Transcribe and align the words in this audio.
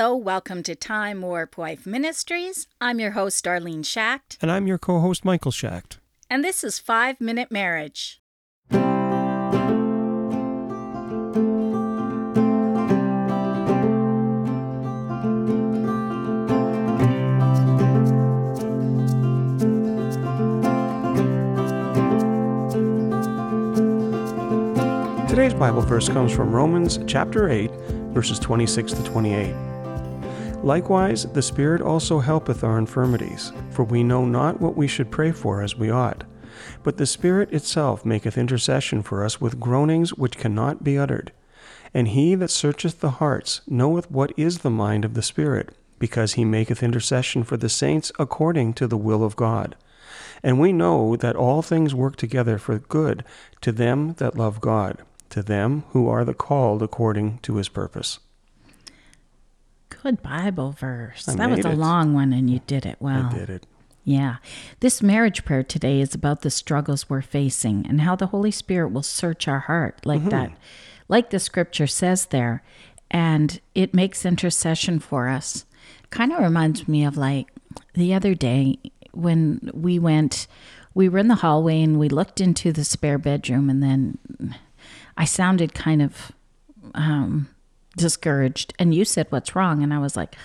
Hello, 0.00 0.16
welcome 0.16 0.62
to 0.62 0.74
Time 0.74 1.20
Warp 1.20 1.58
Wife 1.58 1.84
Ministries. 1.84 2.66
I'm 2.80 2.98
your 3.00 3.10
host, 3.10 3.44
Darlene 3.44 3.84
Schacht, 3.84 4.38
And 4.40 4.50
I'm 4.50 4.66
your 4.66 4.78
co 4.78 4.98
host, 4.98 5.26
Michael 5.26 5.52
Schacht. 5.52 5.98
and 6.30 6.42
this 6.42 6.64
is 6.64 6.78
Five 6.78 7.20
Minute 7.20 7.50
Marriage. 7.50 8.22
Today's 25.28 25.52
Bible 25.52 25.82
verse 25.82 26.08
comes 26.08 26.32
from 26.32 26.52
Romans 26.52 26.98
chapter 27.06 27.50
8, 27.50 27.70
verses 28.14 28.38
26 28.38 28.94
to 28.94 29.04
28. 29.04 29.69
Likewise, 30.62 31.24
the 31.32 31.40
Spirit 31.40 31.80
also 31.80 32.18
helpeth 32.18 32.62
our 32.62 32.76
infirmities, 32.76 33.50
for 33.70 33.82
we 33.82 34.02
know 34.02 34.26
not 34.26 34.60
what 34.60 34.76
we 34.76 34.86
should 34.86 35.10
pray 35.10 35.32
for 35.32 35.62
as 35.62 35.74
we 35.74 35.90
ought. 35.90 36.24
But 36.82 36.98
the 36.98 37.06
Spirit 37.06 37.50
itself 37.50 38.04
maketh 38.04 38.36
intercession 38.36 39.02
for 39.02 39.24
us 39.24 39.40
with 39.40 39.58
groanings 39.58 40.12
which 40.14 40.36
cannot 40.36 40.84
be 40.84 40.98
uttered. 40.98 41.32
And 41.94 42.08
he 42.08 42.34
that 42.34 42.50
searcheth 42.50 43.00
the 43.00 43.12
hearts 43.12 43.62
knoweth 43.66 44.10
what 44.10 44.32
is 44.36 44.58
the 44.58 44.70
mind 44.70 45.06
of 45.06 45.14
the 45.14 45.22
Spirit, 45.22 45.74
because 45.98 46.34
he 46.34 46.44
maketh 46.44 46.82
intercession 46.82 47.42
for 47.42 47.56
the 47.56 47.70
saints 47.70 48.12
according 48.18 48.74
to 48.74 48.86
the 48.86 48.98
will 48.98 49.24
of 49.24 49.36
God. 49.36 49.76
And 50.42 50.60
we 50.60 50.74
know 50.74 51.16
that 51.16 51.36
all 51.36 51.62
things 51.62 51.94
work 51.94 52.16
together 52.16 52.58
for 52.58 52.78
good 52.78 53.24
to 53.62 53.72
them 53.72 54.12
that 54.14 54.36
love 54.36 54.60
God, 54.60 54.98
to 55.30 55.42
them 55.42 55.84
who 55.90 56.06
are 56.08 56.24
the 56.24 56.34
called 56.34 56.82
according 56.82 57.38
to 57.38 57.56
his 57.56 57.70
purpose. 57.70 58.18
Good 60.02 60.22
Bible 60.22 60.72
verse. 60.72 61.28
I 61.28 61.34
that 61.34 61.50
was 61.50 61.64
a 61.64 61.70
it. 61.70 61.78
long 61.78 62.14
one, 62.14 62.32
and 62.32 62.48
you 62.48 62.60
did 62.66 62.86
it 62.86 62.96
well. 63.00 63.26
I 63.26 63.34
did 63.38 63.50
it. 63.50 63.66
Yeah. 64.04 64.36
This 64.80 65.02
marriage 65.02 65.44
prayer 65.44 65.62
today 65.62 66.00
is 66.00 66.14
about 66.14 66.40
the 66.40 66.50
struggles 66.50 67.10
we're 67.10 67.20
facing 67.20 67.86
and 67.86 68.00
how 68.00 68.16
the 68.16 68.28
Holy 68.28 68.50
Spirit 68.50 68.92
will 68.92 69.02
search 69.02 69.46
our 69.46 69.60
heart 69.60 70.06
like 70.06 70.24
that, 70.30 70.52
like 71.08 71.30
the 71.30 71.38
scripture 71.38 71.86
says 71.86 72.26
there. 72.26 72.62
And 73.10 73.60
it 73.74 73.92
makes 73.92 74.24
intercession 74.24 75.00
for 75.00 75.28
us. 75.28 75.66
Kind 76.08 76.32
of 76.32 76.40
reminds 76.40 76.88
me 76.88 77.04
of 77.04 77.16
like 77.16 77.48
the 77.94 78.14
other 78.14 78.34
day 78.34 78.78
when 79.12 79.70
we 79.74 79.98
went, 79.98 80.46
we 80.94 81.08
were 81.08 81.18
in 81.18 81.28
the 81.28 81.36
hallway 81.36 81.82
and 81.82 81.98
we 81.98 82.08
looked 82.08 82.40
into 82.40 82.72
the 82.72 82.84
spare 82.84 83.18
bedroom, 83.18 83.68
and 83.68 83.82
then 83.82 84.18
I 85.16 85.24
sounded 85.24 85.74
kind 85.74 86.00
of 86.00 86.32
um, 86.94 87.48
discouraged. 87.96 88.72
And 88.78 88.94
you 88.94 89.04
said, 89.04 89.26
What's 89.30 89.54
wrong? 89.54 89.82
And 89.82 89.92
I 89.92 89.98
was 89.98 90.16
like, 90.16 90.36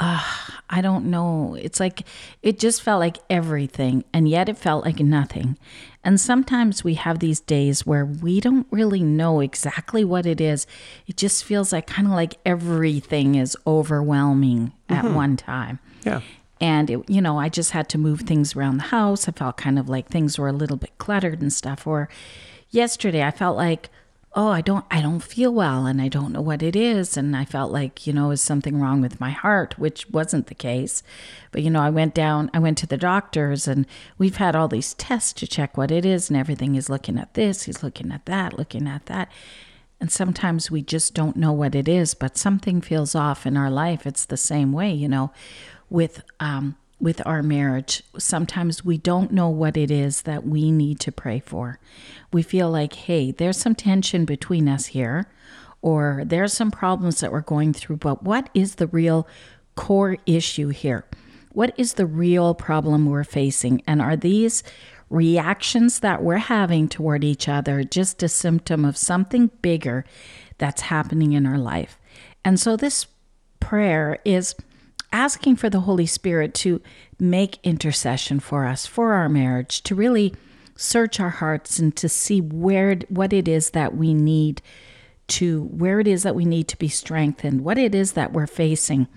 I 0.00 0.80
don't 0.80 1.06
know. 1.06 1.56
It's 1.60 1.80
like 1.80 2.02
it 2.42 2.58
just 2.58 2.82
felt 2.82 3.00
like 3.00 3.18
everything, 3.28 4.04
and 4.12 4.28
yet 4.28 4.48
it 4.48 4.56
felt 4.56 4.84
like 4.84 5.00
nothing. 5.00 5.58
And 6.04 6.20
sometimes 6.20 6.84
we 6.84 6.94
have 6.94 7.18
these 7.18 7.40
days 7.40 7.84
where 7.84 8.06
we 8.06 8.40
don't 8.40 8.66
really 8.70 9.02
know 9.02 9.40
exactly 9.40 10.04
what 10.04 10.24
it 10.24 10.40
is. 10.40 10.66
It 11.06 11.16
just 11.16 11.44
feels 11.44 11.72
like 11.72 11.88
kind 11.88 12.06
of 12.06 12.14
like 12.14 12.38
everything 12.46 13.34
is 13.34 13.56
overwhelming 13.66 14.72
at 14.88 15.04
mm-hmm. 15.04 15.14
one 15.14 15.36
time. 15.36 15.80
Yeah. 16.04 16.20
And 16.60 16.90
it, 16.90 17.10
you 17.10 17.20
know, 17.20 17.38
I 17.38 17.48
just 17.48 17.72
had 17.72 17.88
to 17.90 17.98
move 17.98 18.20
things 18.20 18.54
around 18.54 18.76
the 18.76 18.84
house. 18.84 19.28
I 19.28 19.32
felt 19.32 19.56
kind 19.56 19.78
of 19.78 19.88
like 19.88 20.08
things 20.08 20.38
were 20.38 20.48
a 20.48 20.52
little 20.52 20.76
bit 20.76 20.96
cluttered 20.98 21.40
and 21.40 21.52
stuff. 21.52 21.86
Or 21.86 22.08
yesterday, 22.70 23.24
I 23.24 23.30
felt 23.32 23.56
like, 23.56 23.90
oh, 24.38 24.50
I 24.50 24.60
don't, 24.60 24.84
I 24.88 25.02
don't 25.02 25.18
feel 25.18 25.52
well, 25.52 25.84
and 25.84 26.00
I 26.00 26.06
don't 26.06 26.32
know 26.32 26.40
what 26.40 26.62
it 26.62 26.76
is. 26.76 27.16
And 27.16 27.36
I 27.36 27.44
felt 27.44 27.72
like, 27.72 28.06
you 28.06 28.12
know, 28.12 28.30
is 28.30 28.40
something 28.40 28.80
wrong 28.80 29.00
with 29.00 29.18
my 29.18 29.30
heart, 29.30 29.76
which 29.80 30.08
wasn't 30.10 30.46
the 30.46 30.54
case. 30.54 31.02
But 31.50 31.64
you 31.64 31.70
know, 31.70 31.80
I 31.80 31.90
went 31.90 32.14
down, 32.14 32.48
I 32.54 32.60
went 32.60 32.78
to 32.78 32.86
the 32.86 32.96
doctors, 32.96 33.66
and 33.66 33.84
we've 34.16 34.36
had 34.36 34.54
all 34.54 34.68
these 34.68 34.94
tests 34.94 35.32
to 35.34 35.48
check 35.48 35.76
what 35.76 35.90
it 35.90 36.06
is, 36.06 36.30
and 36.30 36.36
everything 36.36 36.76
is 36.76 36.88
looking 36.88 37.18
at 37.18 37.34
this, 37.34 37.64
he's 37.64 37.82
looking 37.82 38.12
at 38.12 38.26
that, 38.26 38.56
looking 38.56 38.86
at 38.86 39.06
that. 39.06 39.28
And 40.00 40.12
sometimes 40.12 40.70
we 40.70 40.82
just 40.82 41.14
don't 41.14 41.36
know 41.36 41.52
what 41.52 41.74
it 41.74 41.88
is, 41.88 42.14
but 42.14 42.38
something 42.38 42.80
feels 42.80 43.16
off 43.16 43.44
in 43.44 43.56
our 43.56 43.70
life. 43.70 44.06
It's 44.06 44.24
the 44.24 44.36
same 44.36 44.72
way, 44.72 44.92
you 44.92 45.08
know, 45.08 45.32
with 45.90 46.22
um, 46.38 46.76
with 47.00 47.24
our 47.26 47.42
marriage. 47.42 48.02
Sometimes 48.18 48.84
we 48.84 48.98
don't 48.98 49.32
know 49.32 49.48
what 49.48 49.76
it 49.76 49.90
is 49.90 50.22
that 50.22 50.46
we 50.46 50.72
need 50.72 50.98
to 51.00 51.12
pray 51.12 51.40
for. 51.40 51.78
We 52.32 52.42
feel 52.42 52.70
like, 52.70 52.92
hey, 52.92 53.30
there's 53.30 53.56
some 53.56 53.74
tension 53.74 54.24
between 54.24 54.68
us 54.68 54.86
here, 54.86 55.30
or 55.80 56.22
there's 56.26 56.52
some 56.52 56.70
problems 56.70 57.20
that 57.20 57.30
we're 57.30 57.40
going 57.40 57.72
through. 57.72 57.96
But 57.96 58.24
what 58.24 58.50
is 58.52 58.76
the 58.76 58.88
real 58.88 59.28
core 59.76 60.16
issue 60.26 60.68
here? 60.68 61.04
What 61.52 61.72
is 61.76 61.94
the 61.94 62.06
real 62.06 62.54
problem 62.54 63.06
we're 63.06 63.24
facing? 63.24 63.82
And 63.86 64.02
are 64.02 64.16
these 64.16 64.62
reactions 65.08 66.00
that 66.00 66.22
we're 66.22 66.36
having 66.36 66.88
toward 66.88 67.24
each 67.24 67.48
other 67.48 67.82
just 67.84 68.22
a 68.22 68.28
symptom 68.28 68.84
of 68.84 68.96
something 68.96 69.50
bigger 69.62 70.04
that's 70.58 70.82
happening 70.82 71.32
in 71.32 71.46
our 71.46 71.58
life? 71.58 71.98
And 72.44 72.58
so 72.58 72.76
this 72.76 73.06
prayer 73.60 74.18
is 74.24 74.54
asking 75.12 75.56
for 75.56 75.70
the 75.70 75.80
Holy 75.80 76.06
Spirit 76.06 76.54
to 76.54 76.80
make 77.18 77.58
intercession 77.62 78.40
for 78.40 78.66
us, 78.66 78.86
for 78.86 79.14
our 79.14 79.28
marriage, 79.28 79.82
to 79.82 79.94
really 79.94 80.34
search 80.76 81.18
our 81.18 81.30
hearts 81.30 81.78
and 81.78 81.94
to 81.96 82.08
see 82.08 82.40
where 82.40 82.96
what 83.08 83.32
it 83.32 83.48
is 83.48 83.70
that 83.70 83.96
we 83.96 84.14
need 84.14 84.62
to 85.26 85.64
where 85.64 86.00
it 86.00 86.08
is 86.08 86.22
that 86.22 86.34
we 86.34 86.44
need 86.44 86.68
to 86.68 86.78
be 86.78 86.88
strengthened, 86.88 87.62
what 87.62 87.78
it 87.78 87.94
is 87.94 88.12
that 88.12 88.32
we're 88.32 88.46
facing 88.46 89.08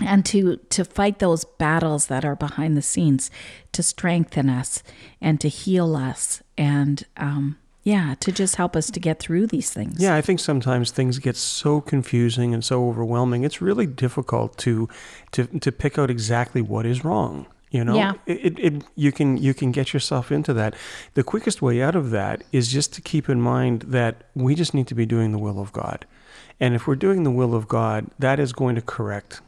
and 0.00 0.24
to 0.26 0.56
to 0.70 0.84
fight 0.84 1.18
those 1.18 1.44
battles 1.44 2.06
that 2.06 2.24
are 2.24 2.36
behind 2.36 2.76
the 2.76 2.82
scenes 2.82 3.30
to 3.72 3.82
strengthen 3.82 4.48
us 4.48 4.82
and 5.20 5.40
to 5.40 5.48
heal 5.48 5.94
us 5.94 6.42
and 6.58 7.04
um 7.16 7.56
yeah 7.84 8.14
to 8.20 8.32
just 8.32 8.56
help 8.56 8.74
us 8.76 8.90
to 8.90 8.98
get 8.98 9.18
through 9.20 9.46
these 9.46 9.70
things 9.72 10.00
Yeah, 10.00 10.16
I 10.16 10.22
think 10.22 10.40
sometimes 10.40 10.90
things 10.90 11.18
get 11.18 11.36
so 11.36 11.80
confusing 11.80 12.52
and 12.54 12.64
so 12.64 12.88
overwhelming. 12.88 13.44
It's 13.44 13.60
really 13.62 13.86
difficult 13.86 14.56
to 14.64 14.88
to 15.32 15.46
to 15.64 15.70
pick 15.70 15.98
out 15.98 16.10
exactly 16.10 16.62
what 16.62 16.84
is 16.86 17.04
wrong. 17.04 17.46
You 17.70 17.84
know, 17.84 17.96
Yeah. 17.96 18.12
it, 18.26 18.38
it, 18.46 18.58
it 18.66 18.84
you 18.96 19.10
can 19.12 19.36
you 19.36 19.52
can 19.54 19.70
get 19.72 19.92
yourself 19.92 20.30
into 20.32 20.52
that. 20.54 20.74
The 21.14 21.22
quickest 21.24 21.60
way 21.62 21.82
out 21.82 21.94
of 21.96 22.10
that 22.10 22.42
is 22.52 22.68
just 22.72 22.92
to 22.94 23.00
keep 23.00 23.28
in 23.28 23.40
mind 23.40 23.82
that 23.98 24.14
we 24.34 24.54
just 24.54 24.72
need 24.74 24.86
to 24.88 24.94
be 24.94 25.06
doing 25.06 25.32
the 25.32 25.38
will 25.46 25.58
of 25.60 25.72
God, 25.72 26.06
and 26.60 26.74
if 26.74 26.86
we're 26.86 27.00
doing 27.06 27.24
the 27.24 27.30
will 27.40 27.54
of 27.54 27.66
God, 27.68 28.06
that 28.18 28.38
is 28.38 28.52
going 28.52 28.76
to 28.76 28.82
correct 28.82 29.40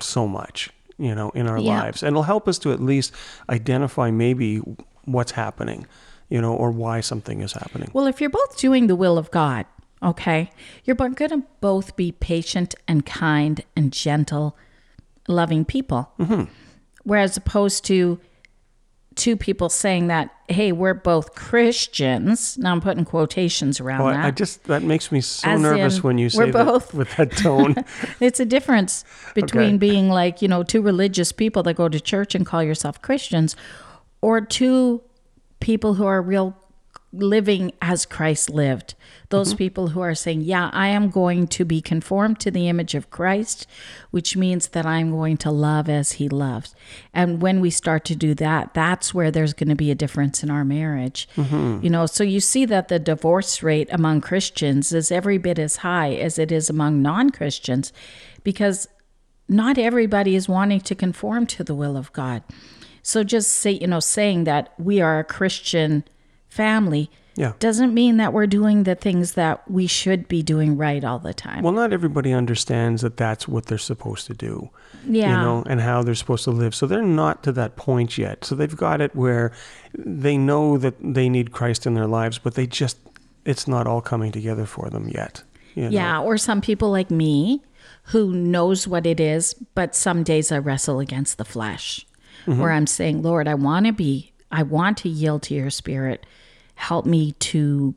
so 0.00 0.26
much, 0.26 0.70
you 0.98 1.14
know, 1.14 1.30
in 1.34 1.46
our 1.46 1.58
Yeah. 1.58 1.80
lives, 1.82 2.02
and 2.02 2.10
it'll 2.12 2.24
help 2.34 2.48
us 2.48 2.58
to 2.58 2.72
at 2.72 2.80
least 2.82 3.12
identify 3.48 4.10
maybe 4.10 4.58
what's 5.04 5.32
happening, 5.32 5.86
you 6.28 6.40
know, 6.40 6.52
or 6.54 6.70
why 6.70 7.00
something 7.00 7.40
is 7.40 7.52
happening. 7.52 7.90
well 7.92 8.06
if 8.06 8.20
you're 8.20 8.30
both 8.30 8.56
doing 8.58 8.86
the 8.88 8.96
will 8.96 9.16
of 9.18 9.30
god 9.30 9.64
okay 10.02 10.50
you're 10.84 10.96
going 10.96 11.14
to 11.14 11.42
both 11.60 11.96
be 11.96 12.12
patient 12.12 12.74
and 12.86 13.06
kind 13.06 13.62
and 13.76 13.92
gentle 13.92 14.56
loving 15.28 15.64
people 15.64 16.10
mm-hmm. 16.18 16.44
whereas 17.04 17.36
opposed 17.36 17.84
to 17.84 18.18
two 19.14 19.34
people 19.36 19.68
saying 19.70 20.08
that 20.08 20.28
hey 20.48 20.70
we're 20.72 20.92
both 20.92 21.34
christians 21.34 22.58
now 22.58 22.70
i'm 22.72 22.80
putting 22.82 23.04
quotations 23.04 23.80
around 23.80 24.02
Oh, 24.02 24.10
that 24.10 24.24
I, 24.24 24.28
I 24.28 24.30
just 24.30 24.64
that 24.64 24.82
makes 24.82 25.10
me 25.10 25.22
so 25.22 25.48
As 25.48 25.60
nervous 25.60 25.96
in, 25.96 26.02
when 26.02 26.18
you 26.18 26.28
say 26.28 26.50
that 26.50 26.66
both- 26.66 26.92
with 26.92 27.16
that 27.16 27.32
tone. 27.32 27.76
It's 28.20 28.40
a 28.40 28.44
difference 28.44 29.04
between 29.34 29.74
Okay. 29.76 29.76
being 29.78 30.08
like, 30.10 30.42
you 30.42 30.48
know, 30.48 30.62
two 30.62 30.82
religious 30.82 31.32
people 31.32 31.62
that 31.64 31.74
go 31.74 31.88
to 31.88 31.98
church 31.98 32.34
and 32.34 32.44
call 32.44 32.62
yourself 32.62 33.00
Christians 33.00 33.56
or 34.20 34.40
two 34.42 35.00
people 35.60 35.94
who 35.94 36.06
are 36.06 36.22
real 36.22 36.56
living 37.12 37.72
as 37.80 38.04
Christ 38.04 38.50
lived. 38.50 38.94
Those 39.30 39.50
Mm-hmm. 39.50 39.58
people 39.58 39.88
who 39.88 40.00
are 40.00 40.14
saying, 40.14 40.42
yeah, 40.42 40.70
I 40.72 40.88
am 40.88 41.08
going 41.08 41.46
to 41.48 41.64
be 41.64 41.80
conformed 41.80 42.40
to 42.40 42.50
the 42.50 42.68
image 42.68 42.94
of 42.94 43.10
Christ, 43.10 43.66
which 44.10 44.36
means 44.36 44.68
that 44.68 44.86
I'm 44.86 45.10
going 45.10 45.36
to 45.38 45.50
love 45.50 45.88
as 45.88 46.12
he 46.12 46.28
loves. 46.28 46.74
And 47.14 47.40
when 47.40 47.60
we 47.60 47.70
start 47.70 48.04
to 48.06 48.16
do 48.16 48.34
that, 48.34 48.74
that's 48.74 49.14
where 49.14 49.30
there's 49.30 49.54
going 49.54 49.68
to 49.68 49.74
be 49.74 49.90
a 49.90 49.94
difference 49.94 50.42
in 50.42 50.50
our 50.50 50.64
marriage. 50.64 51.28
Mm-hmm. 51.36 51.82
You 51.82 51.90
know, 51.90 52.06
so 52.06 52.22
you 52.22 52.40
see 52.40 52.64
that 52.66 52.88
the 52.88 52.98
divorce 52.98 53.62
rate 53.62 53.88
among 53.90 54.20
Christians 54.20 54.92
is 54.92 55.10
every 55.10 55.38
bit 55.38 55.58
as 55.58 55.76
high 55.76 56.12
as 56.14 56.38
it 56.38 56.52
is 56.52 56.68
among 56.68 57.02
non-Christians 57.02 57.92
because 58.44 58.88
not 59.48 59.78
everybody 59.78 60.34
is 60.34 60.48
wanting 60.48 60.80
to 60.82 60.94
conform 60.94 61.46
to 61.46 61.64
the 61.64 61.74
will 61.74 61.96
of 61.96 62.12
God. 62.12 62.42
So 63.06 63.22
just 63.22 63.52
say, 63.52 63.70
you 63.70 63.86
know, 63.86 64.00
saying 64.00 64.44
that 64.44 64.72
we 64.78 65.00
are 65.00 65.20
a 65.20 65.24
Christian 65.24 66.02
family 66.48 67.08
Yeah. 67.36 67.52
doesn't 67.60 67.94
mean 67.94 68.16
that 68.16 68.32
we're 68.32 68.48
doing 68.48 68.82
the 68.82 68.96
things 68.96 69.32
that 69.34 69.70
we 69.70 69.86
should 69.86 70.26
be 70.26 70.42
doing 70.42 70.76
right 70.76 71.04
all 71.04 71.20
the 71.20 71.32
time. 71.32 71.62
Well, 71.62 71.72
not 71.72 71.92
everybody 71.92 72.32
understands 72.32 73.02
that 73.02 73.16
that's 73.16 73.46
what 73.46 73.66
they're 73.66 73.78
supposed 73.78 74.26
to 74.26 74.34
do. 74.34 74.70
yeah. 75.08 75.30
You 75.30 75.36
know, 75.46 75.62
and 75.70 75.80
how 75.80 76.02
they're 76.02 76.16
supposed 76.16 76.42
to 76.44 76.50
live. 76.50 76.74
So 76.74 76.86
they're 76.88 77.00
not 77.22 77.44
to 77.44 77.52
that 77.52 77.76
point 77.76 78.18
yet. 78.18 78.44
So 78.44 78.56
they've 78.56 78.76
got 78.76 79.00
it 79.00 79.14
where 79.14 79.52
they 79.96 80.36
know 80.36 80.76
that 80.78 80.94
they 81.00 81.28
need 81.28 81.52
Christ 81.52 81.86
in 81.86 81.94
their 81.94 82.08
lives, 82.08 82.38
but 82.38 82.54
they 82.54 82.66
just 82.66 82.98
it's 83.44 83.68
not 83.68 83.86
all 83.86 84.00
coming 84.00 84.32
together 84.32 84.66
for 84.66 84.90
them 84.90 85.08
yet. 85.08 85.44
you 85.76 85.84
know? 85.84 85.90
Yeah, 85.90 86.20
or 86.20 86.36
some 86.38 86.60
people 86.60 86.90
like 86.90 87.12
me 87.12 87.62
who 88.10 88.32
knows 88.32 88.88
what 88.88 89.06
it 89.06 89.20
is, 89.20 89.54
but 89.76 89.94
some 89.94 90.24
days 90.24 90.50
I 90.50 90.58
wrestle 90.58 90.98
against 90.98 91.38
the 91.38 91.44
flesh 91.44 92.04
Mm-hmm. 92.46 92.60
where 92.60 92.72
I'm 92.72 92.86
saying, 92.86 93.22
Lord, 93.22 93.48
I 93.48 93.54
want 93.54 93.86
to 93.86 93.92
be, 93.92 94.32
I 94.50 94.62
want 94.62 94.98
to 94.98 95.08
yield 95.08 95.42
to 95.44 95.54
your 95.54 95.70
spirit. 95.70 96.26
Help 96.74 97.06
me 97.06 97.32
to 97.32 97.94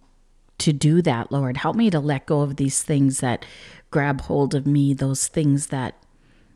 to 0.60 0.74
do 0.74 1.02
that, 1.02 1.32
Lord. 1.32 1.58
Help 1.58 1.76
me 1.76 1.90
to 1.90 2.00
let 2.00 2.26
go 2.26 2.42
of 2.42 2.58
these 2.58 2.84
things 2.84 3.22
that 3.22 3.46
grab 3.92 4.22
hold 4.22 4.54
of 4.54 4.68
me, 4.68 4.94
those 4.94 5.28
things 5.28 5.68
that 5.68 5.96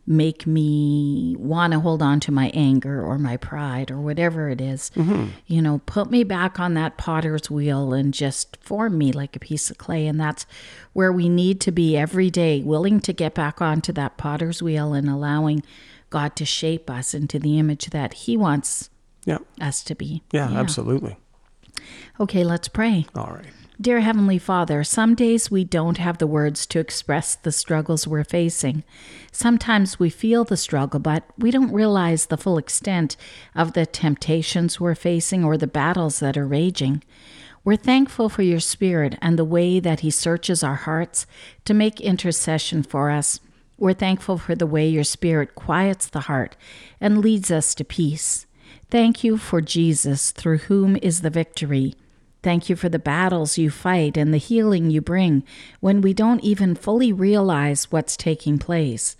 make 0.05 0.45
me 0.45 1.35
want 1.39 1.71
to 1.71 1.79
hold 1.79 2.01
on 2.01 2.19
to 2.19 2.31
my 2.31 2.51
anger 2.53 3.01
or 3.01 3.17
my 3.17 3.37
pride 3.37 3.89
or 3.89 4.01
whatever 4.01 4.49
it 4.49 4.59
is. 4.59 4.91
Mm-hmm. 4.95 5.27
You 5.47 5.61
know, 5.61 5.81
put 5.85 6.11
me 6.11 6.23
back 6.25 6.59
on 6.59 6.73
that 6.73 6.97
potter's 6.97 7.49
wheel 7.49 7.93
and 7.93 8.13
just 8.13 8.57
form 8.57 8.97
me 8.97 9.13
like 9.13 9.35
a 9.35 9.39
piece 9.39 9.69
of 9.71 9.77
clay. 9.77 10.05
And 10.07 10.19
that's 10.19 10.45
where 10.91 11.11
we 11.13 11.29
need 11.29 11.61
to 11.61 11.71
be 11.71 11.95
every 11.95 12.29
day, 12.29 12.61
willing 12.61 12.99
to 12.99 13.13
get 13.13 13.33
back 13.33 13.61
onto 13.61 13.93
that 13.93 14.17
potter's 14.17 14.61
wheel 14.61 14.93
and 14.93 15.07
allowing 15.09 15.63
God 16.09 16.35
to 16.35 16.45
shape 16.45 16.89
us 16.89 17.13
into 17.13 17.39
the 17.39 17.57
image 17.57 17.87
that 17.91 18.13
He 18.13 18.35
wants 18.35 18.89
Yeah. 19.25 19.37
us 19.61 19.83
to 19.85 19.95
be. 19.95 20.21
Yeah, 20.33 20.51
absolutely. 20.51 21.15
Okay, 22.19 22.43
let's 22.43 22.67
pray. 22.67 23.05
All 23.15 23.31
right. 23.33 23.47
Dear 23.81 24.01
Heavenly 24.01 24.37
Father, 24.37 24.83
some 24.83 25.15
days 25.15 25.49
we 25.49 25.63
don't 25.63 25.97
have 25.97 26.19
the 26.19 26.27
words 26.27 26.67
to 26.67 26.79
express 26.79 27.33
the 27.33 27.51
struggles 27.51 28.07
we're 28.07 28.23
facing. 28.23 28.83
Sometimes 29.31 29.99
we 29.99 30.11
feel 30.11 30.43
the 30.43 30.57
struggle, 30.57 30.99
but 30.99 31.23
we 31.39 31.49
don't 31.49 31.73
realize 31.73 32.27
the 32.27 32.37
full 32.37 32.59
extent 32.59 33.17
of 33.55 33.73
the 33.73 33.87
temptations 33.87 34.79
we're 34.79 34.93
facing 34.93 35.43
or 35.43 35.57
the 35.57 35.65
battles 35.65 36.19
that 36.19 36.37
are 36.37 36.45
raging. 36.45 37.03
We're 37.63 37.75
thankful 37.75 38.29
for 38.29 38.43
your 38.43 38.59
Spirit 38.59 39.17
and 39.23 39.39
the 39.39 39.45
way 39.45 39.79
that 39.79 40.01
He 40.01 40.11
searches 40.11 40.63
our 40.63 40.75
hearts 40.75 41.25
to 41.65 41.73
make 41.73 41.99
intercession 41.99 42.83
for 42.83 43.09
us. 43.09 43.39
We're 43.79 43.93
thankful 43.93 44.37
for 44.37 44.53
the 44.53 44.67
way 44.67 44.87
your 44.87 45.03
Spirit 45.03 45.55
quiets 45.55 46.05
the 46.05 46.21
heart 46.21 46.55
and 47.01 47.21
leads 47.21 47.49
us 47.49 47.73
to 47.75 47.83
peace. 47.83 48.45
Thank 48.91 49.23
you 49.23 49.37
for 49.37 49.61
Jesus, 49.61 50.29
through 50.29 50.59
whom 50.59 50.95
is 51.01 51.21
the 51.21 51.31
victory. 51.31 51.95
Thank 52.43 52.69
you 52.69 52.75
for 52.75 52.89
the 52.89 52.99
battles 52.99 53.57
you 53.57 53.71
fight 53.71 54.17
and 54.17 54.33
the 54.33 54.37
healing 54.37 54.91
you 54.91 55.01
bring 55.01 55.43
when 55.79 56.01
we 56.01 56.13
don't 56.13 56.43
even 56.43 56.75
fully 56.75 57.13
realize 57.13 57.91
what's 57.91 58.17
taking 58.17 58.59
place. 58.59 59.15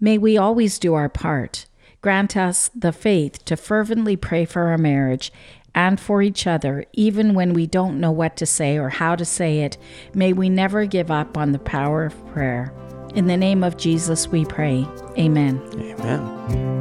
May 0.00 0.18
we 0.18 0.36
always 0.36 0.78
do 0.78 0.94
our 0.94 1.08
part. 1.08 1.66
Grant 2.02 2.36
us 2.36 2.68
the 2.74 2.92
faith 2.92 3.44
to 3.46 3.56
fervently 3.56 4.16
pray 4.16 4.44
for 4.44 4.64
our 4.64 4.78
marriage 4.78 5.32
and 5.74 6.00
for 6.00 6.20
each 6.20 6.46
other, 6.46 6.84
even 6.92 7.34
when 7.34 7.52
we 7.52 7.66
don't 7.66 8.00
know 8.00 8.10
what 8.10 8.36
to 8.36 8.46
say 8.46 8.76
or 8.76 8.88
how 8.88 9.14
to 9.14 9.24
say 9.24 9.60
it. 9.60 9.76
May 10.12 10.32
we 10.32 10.48
never 10.48 10.84
give 10.86 11.10
up 11.10 11.36
on 11.36 11.52
the 11.52 11.58
power 11.58 12.04
of 12.04 12.26
prayer. 12.28 12.72
In 13.14 13.26
the 13.26 13.36
name 13.36 13.62
of 13.62 13.76
Jesus, 13.76 14.28
we 14.28 14.44
pray. 14.44 14.86
Amen. 15.16 15.60
Amen. 15.74 16.75